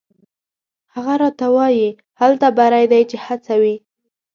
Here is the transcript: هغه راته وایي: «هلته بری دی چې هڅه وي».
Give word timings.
هغه 0.93 1.13
راته 1.21 1.47
وایي: 1.55 1.89
«هلته 2.19 2.47
بری 2.57 2.85
دی 2.91 3.01
چې 3.11 3.17
هڅه 3.25 3.53
وي». 3.61 3.75